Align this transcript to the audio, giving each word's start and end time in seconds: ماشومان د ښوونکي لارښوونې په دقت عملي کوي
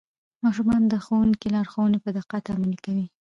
ماشومان 0.43 0.81
د 0.87 0.93
ښوونکي 1.05 1.47
لارښوونې 1.55 1.99
په 2.03 2.09
دقت 2.17 2.43
عملي 2.53 2.79
کوي 2.85 3.05